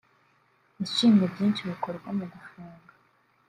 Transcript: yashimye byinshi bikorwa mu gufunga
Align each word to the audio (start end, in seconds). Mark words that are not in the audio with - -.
yashimye 0.79 1.25
byinshi 1.33 1.61
bikorwa 1.71 2.07
mu 2.17 2.25
gufunga 2.33 2.91